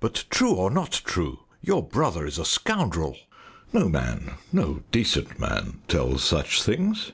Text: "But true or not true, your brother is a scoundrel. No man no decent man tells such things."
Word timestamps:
"But 0.00 0.24
true 0.30 0.54
or 0.54 0.68
not 0.68 0.90
true, 1.04 1.44
your 1.62 1.86
brother 1.86 2.26
is 2.26 2.38
a 2.40 2.44
scoundrel. 2.44 3.16
No 3.72 3.88
man 3.88 4.32
no 4.50 4.82
decent 4.90 5.38
man 5.38 5.78
tells 5.86 6.24
such 6.24 6.60
things." 6.60 7.12